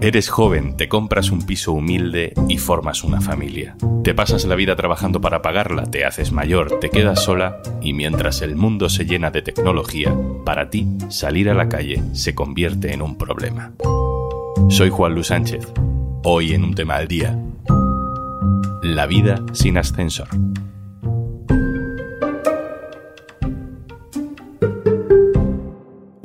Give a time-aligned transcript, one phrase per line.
[0.00, 3.74] Eres joven, te compras un piso humilde y formas una familia.
[4.02, 8.42] Te pasas la vida trabajando para pagarla, te haces mayor, te quedas sola y mientras
[8.42, 10.14] el mundo se llena de tecnología,
[10.44, 13.72] para ti salir a la calle se convierte en un problema.
[14.68, 15.72] Soy Juan Luis Sánchez.
[16.22, 17.38] Hoy en un tema al día.
[18.82, 20.28] La vida sin ascensor.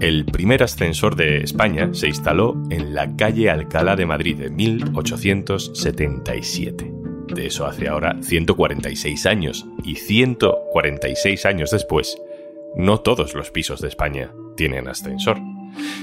[0.00, 6.98] El primer ascensor de España se instaló en la calle Alcalá de Madrid en 1877
[7.34, 9.66] de eso hace ahora 146 años.
[9.84, 12.20] Y 146 años después,
[12.76, 15.38] no todos los pisos de España tienen ascensor.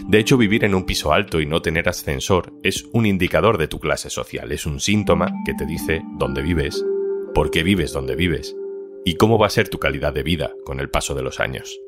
[0.08, 3.68] De hecho, vivir en un piso alto y no tener ascensor es un indicador de
[3.68, 6.86] tu clase social, es un síntoma que te dice dónde vives,
[7.34, 8.56] por qué vives donde vives
[9.04, 11.80] y cómo va a ser tu calidad de vida con el paso de los años.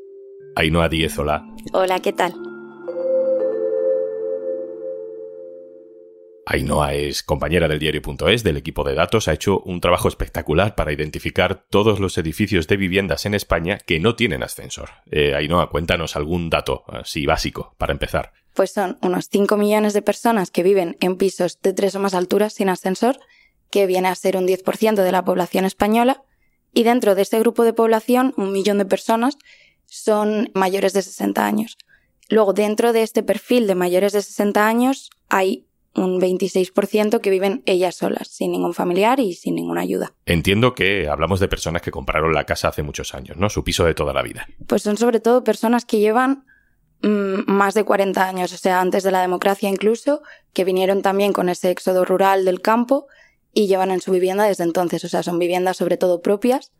[0.57, 1.45] Ainhoa Díez, hola.
[1.71, 2.33] Hola, ¿qué tal?
[6.47, 10.91] Ainhoa es compañera del diario.es del equipo de datos, ha hecho un trabajo espectacular para
[10.91, 14.89] identificar todos los edificios de viviendas en España que no tienen ascensor.
[15.11, 18.31] Eh, Ainhoa, cuéntanos algún dato así básico para empezar.
[18.55, 22.15] Pues son unos 5 millones de personas que viven en pisos de tres o más
[22.15, 23.19] alturas sin ascensor,
[23.69, 26.23] que viene a ser un 10% de la población española,
[26.73, 29.37] y dentro de ese grupo de población, un millón de personas
[29.87, 31.77] son mayores de 60 años.
[32.29, 37.63] Luego, dentro de este perfil de mayores de 60 años, hay un 26% que viven
[37.65, 40.13] ellas solas, sin ningún familiar y sin ninguna ayuda.
[40.25, 43.49] Entiendo que hablamos de personas que compraron la casa hace muchos años, ¿no?
[43.49, 44.47] Su piso de toda la vida.
[44.67, 46.45] Pues son sobre todo personas que llevan
[47.01, 50.21] mm, más de 40 años, o sea, antes de la democracia incluso,
[50.53, 53.07] que vinieron también con ese éxodo rural del campo
[53.53, 56.71] y llevan en su vivienda desde entonces, o sea, son viviendas sobre todo propias,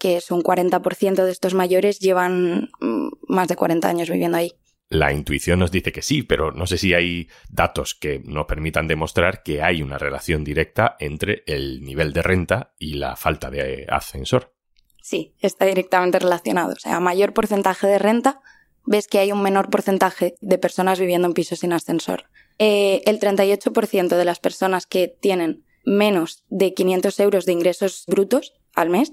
[0.00, 4.52] que es un 40% de estos mayores llevan mm, más de 40 años viviendo ahí.
[4.88, 8.88] La intuición nos dice que sí, pero no sé si hay datos que nos permitan
[8.88, 13.86] demostrar que hay una relación directa entre el nivel de renta y la falta de
[13.88, 14.52] ascensor.
[15.00, 16.72] Sí, está directamente relacionado.
[16.72, 18.40] O sea, a mayor porcentaje de renta,
[18.84, 22.24] ves que hay un menor porcentaje de personas viviendo en pisos sin ascensor.
[22.58, 28.54] Eh, el 38% de las personas que tienen menos de 500 euros de ingresos brutos
[28.74, 29.12] al mes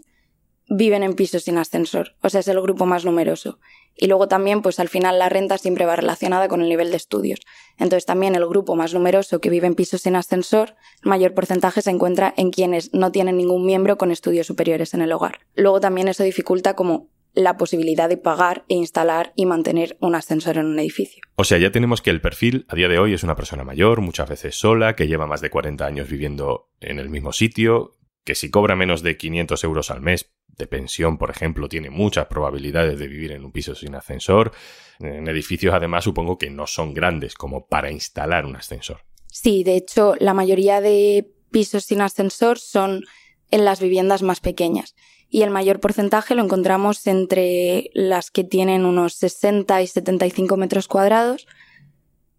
[0.69, 3.59] viven en pisos sin ascensor, o sea, es el grupo más numeroso.
[3.95, 6.97] Y luego también, pues al final la renta siempre va relacionada con el nivel de
[6.97, 7.39] estudios.
[7.77, 11.89] Entonces también el grupo más numeroso que vive en pisos sin ascensor, mayor porcentaje se
[11.89, 15.39] encuentra en quienes no tienen ningún miembro con estudios superiores en el hogar.
[15.55, 20.57] Luego también eso dificulta como la posibilidad de pagar e instalar y mantener un ascensor
[20.57, 21.21] en un edificio.
[21.35, 24.01] O sea, ya tenemos que el perfil a día de hoy es una persona mayor,
[24.01, 27.93] muchas veces sola, que lleva más de 40 años viviendo en el mismo sitio,
[28.27, 32.25] que si cobra menos de 500 euros al mes de pensión, por ejemplo, tiene muchas
[32.25, 34.51] probabilidades de vivir en un piso sin ascensor.
[34.99, 39.05] En edificios, además, supongo que no son grandes como para instalar un ascensor.
[39.27, 43.05] Sí, de hecho, la mayoría de pisos sin ascensor son
[43.49, 44.93] en las viviendas más pequeñas.
[45.29, 50.89] Y el mayor porcentaje lo encontramos entre las que tienen unos 60 y 75 metros
[50.89, 51.47] cuadrados,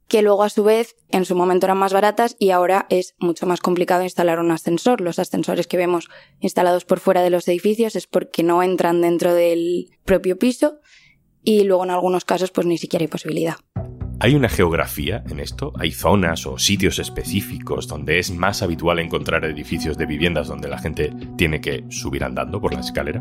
[0.09, 3.47] que luego a su vez en su momento eran más baratas y ahora es mucho
[3.47, 5.01] más complicado instalar un ascensor.
[5.01, 6.09] Los ascensores que vemos
[6.41, 10.81] instalados por fuera de los edificios es porque no entran dentro del propio piso
[11.43, 13.57] y luego en algunos casos pues ni siquiera hay posibilidad.
[14.21, 15.73] ¿Hay una geografía en esto?
[15.79, 20.79] ¿Hay zonas o sitios específicos donde es más habitual encontrar edificios de viviendas donde la
[20.79, 23.21] gente tiene que subir andando por la escalera?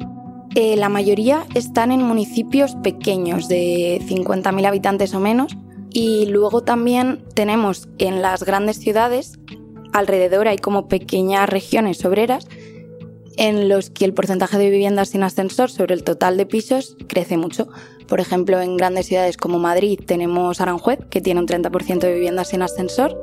[0.56, 5.56] Eh, la mayoría están en municipios pequeños de 50.000 habitantes o menos
[6.00, 9.40] y luego también tenemos en las grandes ciudades,
[9.94, 12.48] alrededor hay como pequeñas regiones obreras
[13.36, 17.36] en los que el porcentaje de viviendas sin ascensor sobre el total de pisos crece
[17.36, 17.68] mucho.
[18.08, 22.50] Por ejemplo, en grandes ciudades como Madrid tenemos Aranjuez, que tiene un 30% de viviendas
[22.50, 23.20] sin ascensor,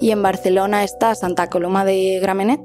[0.00, 2.60] y en Barcelona está Santa Coloma de Gramenet,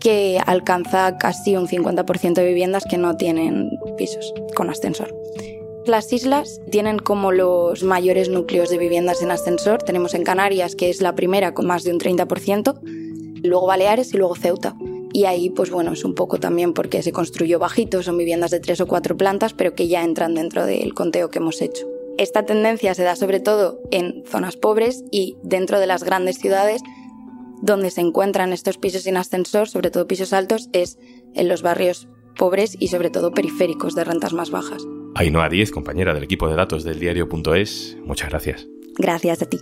[0.00, 5.21] que alcanza casi un 50% de viviendas que no tienen pisos con ascensor.
[5.86, 9.82] Las islas tienen como los mayores núcleos de viviendas en ascensor.
[9.82, 12.78] Tenemos en Canarias, que es la primera con más de un 30%,
[13.42, 14.76] luego Baleares y luego Ceuta.
[15.12, 18.60] Y ahí, pues bueno, es un poco también porque se construyó bajito, son viviendas de
[18.60, 21.84] tres o cuatro plantas, pero que ya entran dentro del conteo que hemos hecho.
[22.16, 26.80] Esta tendencia se da sobre todo en zonas pobres y dentro de las grandes ciudades
[27.60, 30.98] donde se encuentran estos pisos sin ascensor, sobre todo pisos altos, es
[31.34, 32.06] en los barrios
[32.38, 34.86] pobres y sobre todo periféricos de rentas más bajas.
[35.14, 38.66] Ainhoa Díez, compañera del equipo de datos del diario.es, muchas gracias.
[38.96, 39.58] Gracias a ti.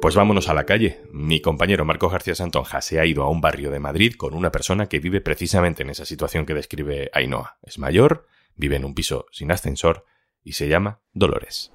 [0.00, 1.00] Pues vámonos a la calle.
[1.12, 4.50] Mi compañero Marco García Santonja se ha ido a un barrio de Madrid con una
[4.50, 7.56] persona que vive precisamente en esa situación que describe Ainhoa.
[7.62, 8.26] Es mayor,
[8.56, 10.04] vive en un piso sin ascensor
[10.42, 11.70] y se llama Dolores.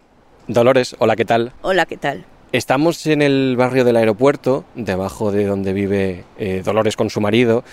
[0.49, 1.53] Dolores, hola, ¿qué tal?
[1.61, 2.25] Hola, ¿qué tal?
[2.53, 7.65] Estamos en el barrio del aeropuerto, debajo de donde vive eh, Dolores con su marido,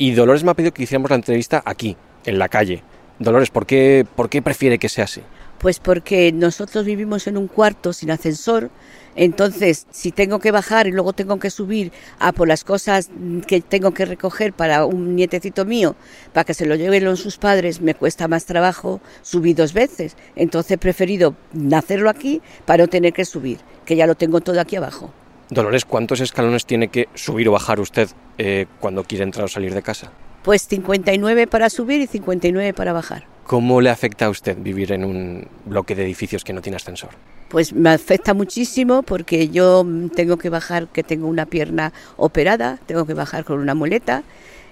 [0.00, 1.94] y Dolores me ha pedido que hiciéramos la entrevista aquí,
[2.24, 2.82] en la calle.
[3.18, 5.20] Dolores, ¿por qué, ¿por qué prefiere que sea así?
[5.58, 8.70] Pues porque nosotros vivimos en un cuarto sin ascensor,
[9.14, 13.10] entonces si tengo que bajar y luego tengo que subir a por las cosas
[13.46, 15.96] que tengo que recoger para un nietecito mío,
[16.32, 20.16] para que se lo lleven sus padres, me cuesta más trabajo subir dos veces.
[20.34, 21.34] Entonces he preferido
[21.76, 25.12] hacerlo aquí para no tener que subir, que ya lo tengo todo aquí abajo.
[25.50, 28.08] Dolores, ¿cuántos escalones tiene que subir o bajar usted
[28.38, 30.12] eh, cuando quiere entrar o salir de casa?
[30.44, 33.26] Pues 59 para subir y 59 para bajar.
[33.46, 37.10] ¿Cómo le afecta a usted vivir en un bloque de edificios que no tiene ascensor?
[37.48, 43.04] Pues me afecta muchísimo porque yo tengo que bajar, que tengo una pierna operada, tengo
[43.04, 44.22] que bajar con una muleta.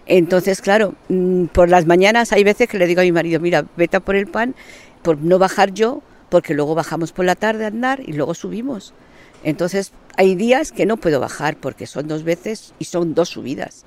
[0.06, 3.64] Entonces, claro, mm, por las mañanas hay veces que le digo a mi marido, mira,
[3.76, 4.54] vete a por el pan,
[5.02, 8.94] por no bajar yo, porque luego bajamos por la tarde a andar y luego subimos.
[9.44, 13.84] Entonces, hay días que no puedo bajar porque son dos veces y son dos subidas.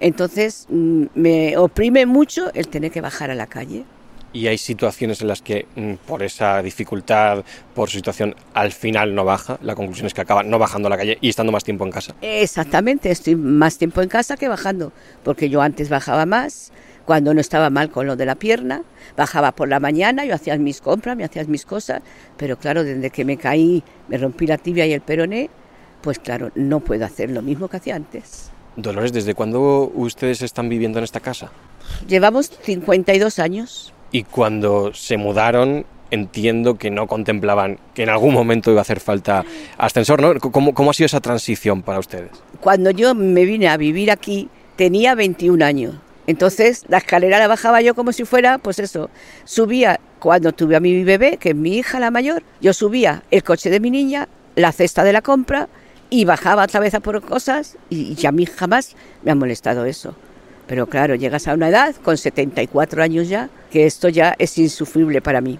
[0.00, 3.84] Entonces, mm, me oprime mucho el tener que bajar a la calle
[4.34, 7.44] y hay situaciones en las que mm, por esa dificultad,
[7.74, 9.58] por su situación, al final no baja.
[9.62, 11.92] La conclusión es que acaba no bajando a la calle y estando más tiempo en
[11.92, 12.14] casa.
[12.20, 14.92] Exactamente, estoy más tiempo en casa que bajando,
[15.22, 16.72] porque yo antes bajaba más,
[17.04, 18.82] cuando no estaba mal con lo de la pierna,
[19.16, 22.02] bajaba por la mañana, yo hacía mis compras, me hacía mis cosas,
[22.36, 25.50] pero claro, desde que me caí, me rompí la tibia y el peroné,
[26.00, 28.50] pues claro, no puedo hacer lo mismo que hacía antes.
[28.76, 31.52] Dolores, ¿desde cuándo ustedes están viviendo en esta casa?
[32.08, 33.92] Llevamos 52 años.
[34.10, 39.00] Y cuando se mudaron, entiendo que no contemplaban que en algún momento iba a hacer
[39.00, 39.44] falta
[39.78, 40.38] ascensor, ¿no?
[40.40, 42.30] ¿Cómo, cómo ha sido esa transición para ustedes?
[42.60, 45.94] Cuando yo me vine a vivir aquí, tenía 21 años.
[46.26, 49.10] Entonces, la escalera la bajaba yo como si fuera, pues eso,
[49.44, 53.42] subía cuando tuve a mi bebé, que es mi hija la mayor, yo subía el
[53.42, 55.68] coche de mi niña, la cesta de la compra
[56.08, 59.84] y bajaba otra vez a por cosas y, y a mí jamás me ha molestado
[59.84, 60.16] eso.
[60.66, 65.20] Pero claro, llegas a una edad, con 74 años ya, que esto ya es insufrible
[65.20, 65.58] para mí.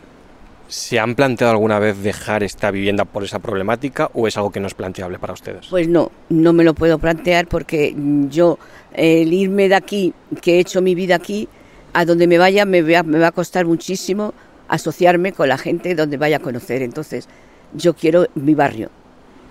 [0.75, 4.59] ¿Se han planteado alguna vez dejar esta vivienda por esa problemática o es algo que
[4.59, 5.69] no es planteable para ustedes?
[5.71, 7.95] Pues no, no me lo puedo plantear porque
[8.29, 8.59] yo,
[8.93, 10.13] el irme de aquí,
[10.43, 11.49] que he hecho mi vida aquí,
[11.93, 14.35] a donde me vaya me va, me va a costar muchísimo
[14.67, 16.83] asociarme con la gente donde vaya a conocer.
[16.83, 17.29] Entonces,
[17.73, 18.91] yo quiero mi barrio.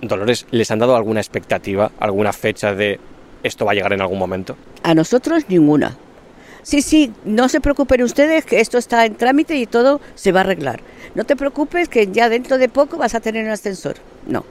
[0.01, 2.99] Dolores, ¿les han dado alguna expectativa, alguna fecha de
[3.43, 4.57] esto va a llegar en algún momento?
[4.83, 5.97] A nosotros ninguna.
[6.63, 10.39] Sí, sí, no se preocupen ustedes que esto está en trámite y todo se va
[10.39, 10.81] a arreglar.
[11.13, 13.97] No te preocupes que ya dentro de poco vas a tener un ascensor.
[14.25, 14.45] No.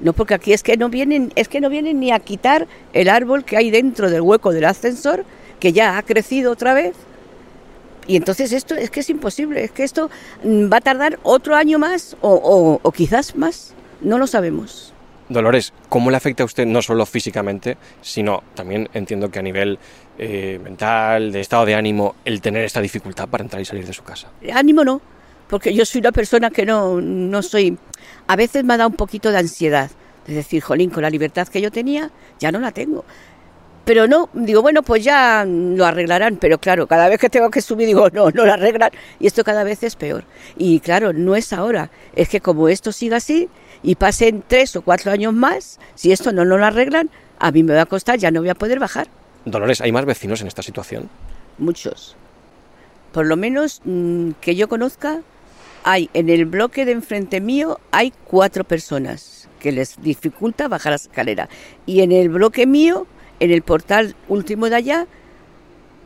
[0.00, 3.08] No, porque aquí es que no vienen, es que no vienen ni a quitar el
[3.08, 5.24] árbol que hay dentro del hueco del ascensor,
[5.60, 6.94] que ya ha crecido otra vez.
[8.06, 10.10] Y entonces esto es que es imposible, es que esto
[10.42, 14.92] mm, va a tardar otro año más o, o, o quizás más, no lo sabemos.
[15.28, 19.78] Dolores, ¿cómo le afecta a usted no solo físicamente, sino también entiendo que a nivel
[20.18, 23.92] eh, mental, de estado de ánimo, el tener esta dificultad para entrar y salir de
[23.92, 24.28] su casa?
[24.54, 25.00] Ánimo no,
[25.48, 27.76] porque yo soy una persona que no, no soy...
[28.28, 29.90] A veces me ha dado un poquito de ansiedad,
[30.26, 33.04] de decir, jolín, con la libertad que yo tenía, ya no la tengo.
[33.84, 37.62] Pero no, digo, bueno, pues ya lo arreglarán, pero claro, cada vez que tengo que
[37.62, 38.90] subir digo, no, no lo arreglan,
[39.20, 40.24] y esto cada vez es peor.
[40.56, 43.48] Y claro, no es ahora, es que como esto siga así,
[43.82, 47.62] y pasen tres o cuatro años más, si esto no, no lo arreglan, a mí
[47.62, 49.08] me va a costar, ya no voy a poder bajar.
[49.44, 51.08] Dolores, ¿hay más vecinos en esta situación?
[51.58, 52.16] Muchos.
[53.12, 55.20] Por lo menos mmm, que yo conozca,
[55.84, 60.96] hay en el bloque de enfrente mío hay cuatro personas que les dificulta bajar la
[60.96, 61.48] escalera.
[61.86, 63.06] Y en el bloque mío,
[63.40, 65.06] en el portal último de allá,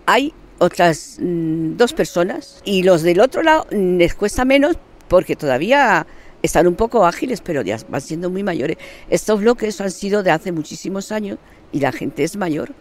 [0.07, 2.61] hay otras mmm, dos personas.
[2.65, 4.77] Y los del otro lado mmm, les cuesta menos
[5.09, 6.07] porque todavía
[6.43, 8.79] están un poco ágiles, pero ya van siendo muy mayores.
[9.09, 11.39] Estos bloques han sido de hace muchísimos años
[11.73, 12.73] y la gente es mayor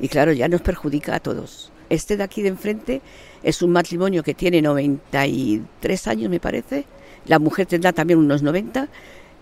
[0.00, 1.70] y claro, ya nos perjudica a todos.
[1.90, 3.02] Este de aquí de enfrente
[3.42, 6.86] es un matrimonio que tiene 93 años, me parece.
[7.26, 8.88] La mujer tendrá también unos 90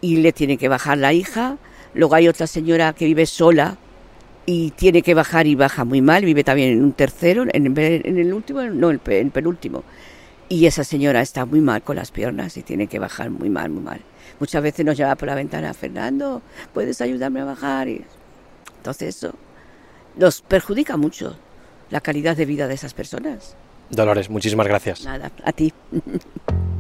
[0.01, 1.57] y le tiene que bajar la hija.
[1.95, 3.77] Luego hay otra señora que vive sola
[4.45, 6.25] y tiene que bajar y baja muy mal.
[6.25, 9.85] Vive también en un tercero, en, el último, no, en el penúltimo
[10.53, 13.71] Y esa señora está muy mal con las piernas y tiene que bajar muy mal,
[13.71, 14.03] muy mal.
[14.39, 16.43] Muchas veces nos llama por la ventana, Fernando,
[16.75, 17.89] ¿puedes ayudarme a bajar?
[17.89, 18.05] Y
[18.77, 19.35] entonces eso
[20.15, 21.39] nos perjudica mucho
[21.89, 23.57] la calidad de vida de esas personas.
[23.89, 25.07] Dolores, muchísimas gracias.
[25.07, 25.73] Nada, a ti.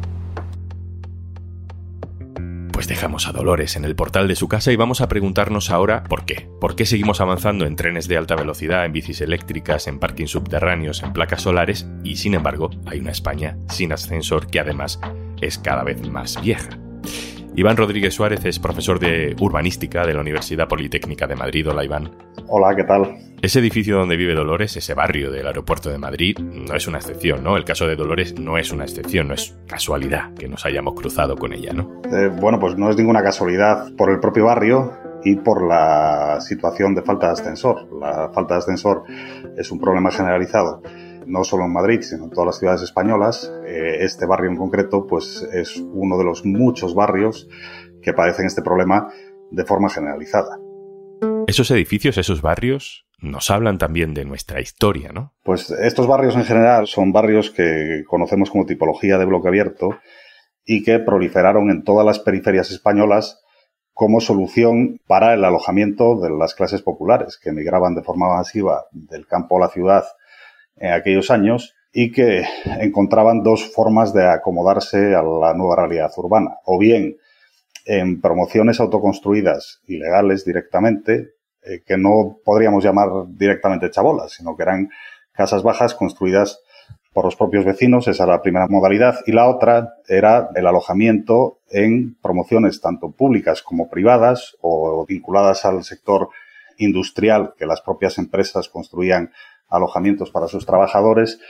[2.82, 6.02] Pues dejamos a Dolores en el portal de su casa y vamos a preguntarnos ahora
[6.02, 6.48] por qué.
[6.60, 11.04] ¿Por qué seguimos avanzando en trenes de alta velocidad, en bicis eléctricas, en parkings subterráneos,
[11.04, 14.98] en placas solares y sin embargo hay una España sin ascensor que además
[15.40, 16.81] es cada vez más vieja?
[17.54, 21.68] Iván Rodríguez Suárez es profesor de urbanística de la Universidad Politécnica de Madrid.
[21.68, 22.10] Hola Iván.
[22.48, 23.14] Hola, ¿qué tal?
[23.42, 27.44] Ese edificio donde vive Dolores, ese barrio del aeropuerto de Madrid, no es una excepción,
[27.44, 27.58] ¿no?
[27.58, 31.36] El caso de Dolores no es una excepción, no es casualidad que nos hayamos cruzado
[31.36, 32.00] con ella, ¿no?
[32.10, 34.90] Eh, bueno, pues no es ninguna casualidad por el propio barrio
[35.22, 37.86] y por la situación de falta de ascensor.
[38.00, 39.02] La falta de ascensor
[39.58, 40.82] es un problema generalizado
[41.26, 43.52] no solo en Madrid, sino en todas las ciudades españolas.
[43.66, 47.48] Eh, este barrio en concreto, pues es uno de los muchos barrios
[48.02, 49.08] que padecen este problema
[49.50, 50.58] de forma generalizada.
[51.46, 55.32] Esos edificios, esos barrios, nos hablan también de nuestra historia, ¿no?
[55.44, 59.98] Pues estos barrios en general son barrios que conocemos como tipología de bloque abierto
[60.64, 63.40] y que proliferaron en todas las periferias españolas
[63.92, 69.26] como solución para el alojamiento de las clases populares que emigraban de forma masiva del
[69.26, 70.04] campo a la ciudad
[70.82, 72.44] en aquellos años y que
[72.80, 76.56] encontraban dos formas de acomodarse a la nueva realidad urbana.
[76.64, 77.16] O bien
[77.86, 84.90] en promociones autoconstruidas ilegales directamente, eh, que no podríamos llamar directamente chabolas, sino que eran
[85.32, 86.60] casas bajas construidas
[87.12, 91.58] por los propios vecinos, esa era la primera modalidad, y la otra era el alojamiento
[91.70, 96.30] en promociones tanto públicas como privadas o vinculadas al sector
[96.78, 99.30] industrial que las propias empresas construían
[99.72, 101.40] alojamientos para sus trabajadores.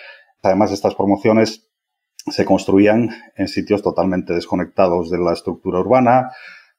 [0.42, 1.68] Además, estas promociones
[2.30, 6.30] se construían en sitios totalmente desconectados de la estructura urbana,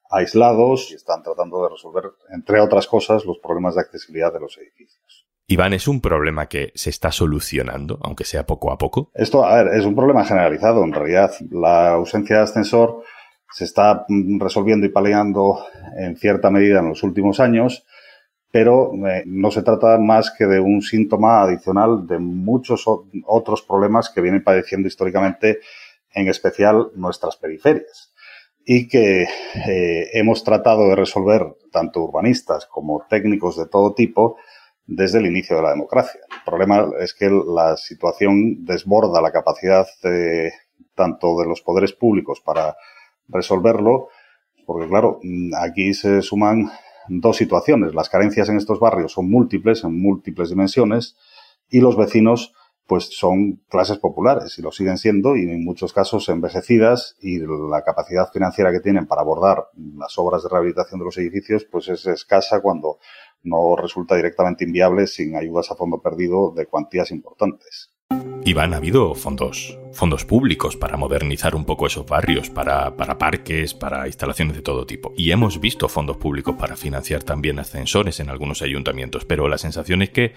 [0.10, 4.58] aislados, y están tratando de resolver, entre otras cosas, los problemas de accesibilidad de los
[4.58, 5.28] edificios.
[5.48, 9.12] Iván, ¿es un problema que se está solucionando, aunque sea poco a poco?
[9.14, 10.84] Esto, a ver, es un problema generalizado.
[10.84, 13.04] En realidad, la ausencia de ascensor
[13.52, 14.06] se está
[14.40, 15.66] resolviendo y paliando
[15.98, 17.86] en cierta medida en los últimos años
[18.54, 22.86] pero eh, no se trata más que de un síntoma adicional de muchos
[23.26, 25.62] otros problemas que vienen padeciendo históricamente,
[26.14, 28.14] en especial nuestras periferias,
[28.64, 34.38] y que eh, hemos tratado de resolver tanto urbanistas como técnicos de todo tipo
[34.86, 36.22] desde el inicio de la democracia.
[36.30, 40.54] El problema es que la situación desborda la capacidad de,
[40.94, 42.76] tanto de los poderes públicos para
[43.28, 44.10] resolverlo,
[44.68, 45.20] porque claro,
[45.60, 46.70] aquí se suman
[47.08, 47.94] dos situaciones.
[47.94, 51.16] Las carencias en estos barrios son múltiples, en múltiples dimensiones,
[51.70, 52.54] y los vecinos
[52.86, 57.82] pues son clases populares y lo siguen siendo y en muchos casos envejecidas y la
[57.84, 62.06] capacidad financiera que tienen para abordar las obras de rehabilitación de los edificios pues es
[62.06, 63.00] escasa cuando
[63.44, 67.93] no resulta directamente inviable sin ayudas a fondo perdido de cuantías importantes.
[68.46, 73.74] Iván, ha habido fondos, fondos públicos para modernizar un poco esos barrios, para, para, parques,
[73.74, 75.14] para instalaciones de todo tipo.
[75.16, 80.02] Y hemos visto fondos públicos para financiar también ascensores en algunos ayuntamientos, pero la sensación
[80.02, 80.34] es que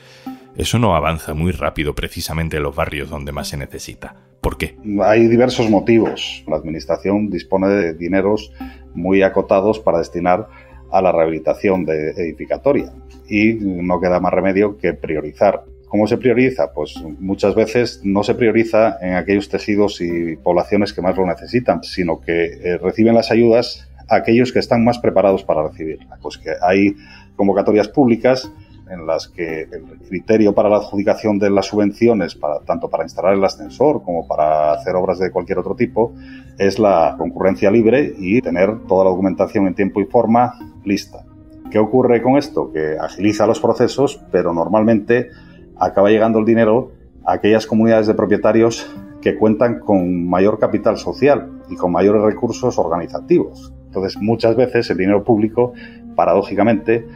[0.57, 4.15] eso no avanza muy rápido precisamente en los barrios donde más se necesita.
[4.41, 4.77] ¿Por qué?
[5.03, 6.45] Hay diversos motivos.
[6.47, 8.53] La Administración dispone de dineros
[8.95, 10.49] muy acotados para destinar
[10.93, 12.93] a la rehabilitación de edificatoria
[13.29, 16.73] y no queda más remedio que priorizar ¿Cómo se prioriza?
[16.73, 21.83] Pues muchas veces no se prioriza en aquellos tejidos y poblaciones que más lo necesitan,
[21.83, 26.19] sino que eh, reciben las ayudas aquellos que están más preparados para recibirla.
[26.21, 26.95] Pues que hay
[27.37, 28.51] convocatorias públicas
[28.91, 33.45] en las que el criterio para la adjudicación de las subvenciones, tanto para instalar el
[33.45, 36.15] ascensor como para hacer obras de cualquier otro tipo,
[36.59, 41.25] es la concurrencia libre y tener toda la documentación en tiempo y forma lista.
[41.71, 42.73] ¿Qué ocurre con esto?
[42.73, 45.31] Que agiliza los procesos, pero normalmente
[45.79, 46.93] acaba llegando el dinero
[47.25, 48.89] a aquellas comunidades de propietarios
[49.21, 53.73] que cuentan con mayor capital social y con mayores recursos organizativos.
[53.87, 55.73] Entonces, muchas veces el dinero público,
[56.15, 57.07] paradójicamente,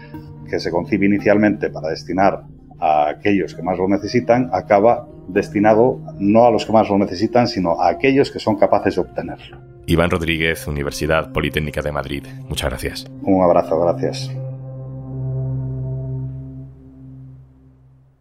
[0.48, 2.44] que se concibe inicialmente para destinar
[2.80, 7.46] a aquellos que más lo necesitan, acaba destinado no a los que más lo necesitan,
[7.46, 9.58] sino a aquellos que son capaces de obtenerlo.
[9.86, 12.26] Iván Rodríguez, Universidad Politécnica de Madrid.
[12.48, 13.06] Muchas gracias.
[13.22, 14.30] Un abrazo, gracias.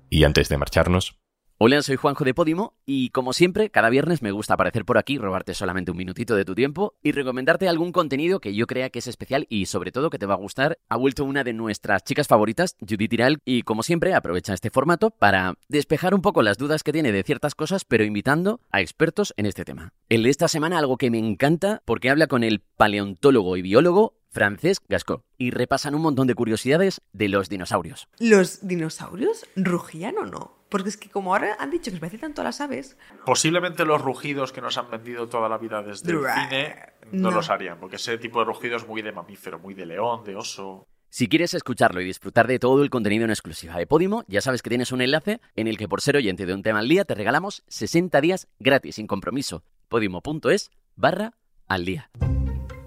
[0.10, 1.20] Y antes de marcharnos,
[1.62, 5.18] Hola, soy Juanjo de Podimo y como siempre, cada viernes me gusta aparecer por aquí,
[5.18, 9.00] robarte solamente un minutito de tu tiempo y recomendarte algún contenido que yo crea que
[9.00, 10.78] es especial y sobre todo que te va a gustar.
[10.88, 15.10] Ha vuelto una de nuestras chicas favoritas, Judith Tiral, y como siempre aprovecha este formato
[15.10, 19.34] para despejar un poco las dudas que tiene de ciertas cosas, pero invitando a expertos
[19.36, 19.92] en este tema.
[20.08, 24.14] El de esta semana algo que me encanta porque habla con el paleontólogo y biólogo
[24.32, 28.08] Francesc Gascó y repasan un montón de curiosidades de los dinosaurios.
[28.20, 30.60] ¿Los dinosaurios rugían o no?
[30.70, 32.98] Porque es que como ahora han dicho que se parece tanto a las aves...
[33.26, 36.76] Posiblemente los rugidos que nos han vendido toda la vida desde el cine
[37.12, 40.24] no, los harían, porque ese tipo de rugido es muy de mamífero, muy de león,
[40.24, 40.88] de oso...
[41.12, 44.62] Si quieres escucharlo y disfrutar de todo el contenido en exclusiva de Podimo, ya sabes
[44.62, 47.04] que tienes un enlace en el que por ser oyente de un tema al día
[47.04, 49.64] te regalamos 60 días gratis sin compromiso.
[49.88, 51.34] podimo.es barra
[51.68, 52.12] al día.